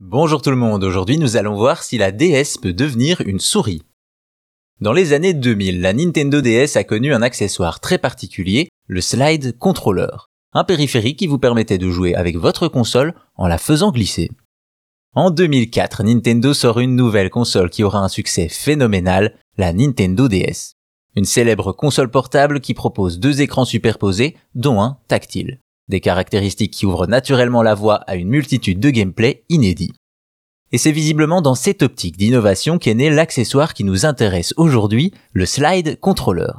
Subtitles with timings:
[0.00, 3.80] Bonjour tout le monde, aujourd'hui nous allons voir si la DS peut devenir une souris.
[4.78, 9.56] Dans les années 2000, la Nintendo DS a connu un accessoire très particulier, le Slide
[9.56, 14.30] Controller, un périphérique qui vous permettait de jouer avec votre console en la faisant glisser.
[15.14, 20.74] En 2004, Nintendo sort une nouvelle console qui aura un succès phénoménal, la Nintendo DS.
[21.14, 25.58] Une célèbre console portable qui propose deux écrans superposés, dont un tactile.
[25.88, 29.92] Des caractéristiques qui ouvrent naturellement la voie à une multitude de gameplay inédits.
[30.72, 35.46] Et c'est visiblement dans cette optique d'innovation qu'est né l'accessoire qui nous intéresse aujourd'hui, le
[35.46, 36.52] Slide Controller.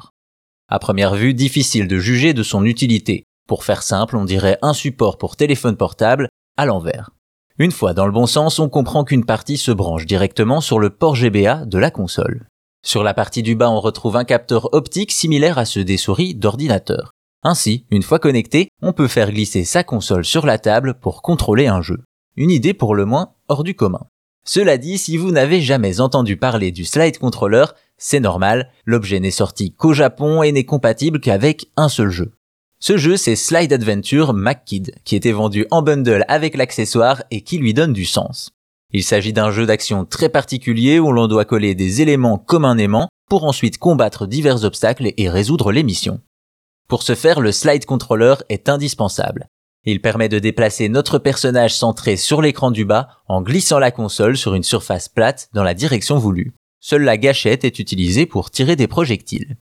[0.70, 3.24] À première vue, difficile de juger de son utilité.
[3.48, 7.12] Pour faire simple, on dirait un support pour téléphone portable à l'envers.
[7.60, 10.90] Une fois dans le bon sens, on comprend qu'une partie se branche directement sur le
[10.90, 12.48] port GBA de la console.
[12.86, 16.36] Sur la partie du bas, on retrouve un capteur optique similaire à ceux des souris
[16.36, 17.12] d'ordinateur.
[17.44, 21.68] Ainsi, une fois connecté, on peut faire glisser sa console sur la table pour contrôler
[21.68, 22.00] un jeu.
[22.36, 24.08] Une idée pour le moins hors du commun.
[24.46, 27.66] Cela dit, si vous n'avez jamais entendu parler du slide controller,
[27.98, 32.32] c'est normal, l'objet n'est sorti qu'au Japon et n'est compatible qu'avec un seul jeu.
[32.80, 37.58] Ce jeu, c'est Slide Adventure McKid, qui était vendu en bundle avec l'accessoire et qui
[37.58, 38.52] lui donne du sens.
[38.94, 42.78] Il s'agit d'un jeu d'action très particulier où l'on doit coller des éléments comme un
[42.78, 46.22] aimant pour ensuite combattre divers obstacles et résoudre les missions.
[46.88, 49.48] Pour ce faire, le slide controller est indispensable.
[49.84, 54.38] Il permet de déplacer notre personnage centré sur l'écran du bas en glissant la console
[54.38, 56.54] sur une surface plate dans la direction voulue.
[56.80, 59.58] Seule la gâchette est utilisée pour tirer des projectiles.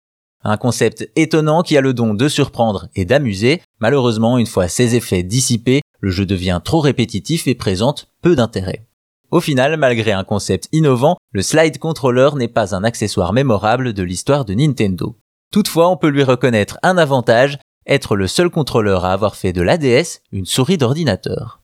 [0.44, 3.62] Un concept étonnant qui a le don de surprendre et d'amuser.
[3.80, 8.86] Malheureusement, une fois ces effets dissipés, le jeu devient trop répétitif et présente peu d'intérêt.
[9.30, 14.02] Au final, malgré un concept innovant, le slide controller n'est pas un accessoire mémorable de
[14.02, 15.16] l'histoire de Nintendo.
[15.52, 19.60] Toutefois, on peut lui reconnaître un avantage, être le seul contrôleur à avoir fait de
[19.60, 21.61] l'ADS une souris d'ordinateur.